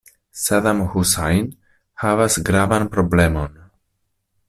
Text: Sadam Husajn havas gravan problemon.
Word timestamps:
Sadam 0.43 0.79
Husajn 0.93 1.51
havas 2.05 2.41
gravan 2.51 2.91
problemon. 2.97 3.65